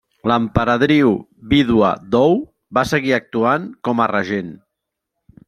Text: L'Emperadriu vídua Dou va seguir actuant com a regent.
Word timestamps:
L'Emperadriu 0.29 1.11
vídua 1.51 1.91
Dou 2.15 2.33
va 2.79 2.85
seguir 2.93 3.15
actuant 3.19 3.69
com 3.89 4.03
a 4.03 4.09
regent. 4.15 4.53